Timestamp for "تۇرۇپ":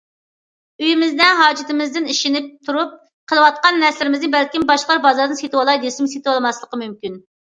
2.69-2.95